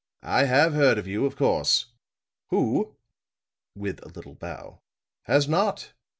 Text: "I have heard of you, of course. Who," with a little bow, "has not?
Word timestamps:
"I 0.23 0.45
have 0.45 0.73
heard 0.73 0.97
of 0.97 1.05
you, 1.05 1.27
of 1.27 1.35
course. 1.35 1.93
Who," 2.49 2.95
with 3.75 4.03
a 4.03 4.07
little 4.09 4.33
bow, 4.33 4.81
"has 5.25 5.47
not? 5.47 5.93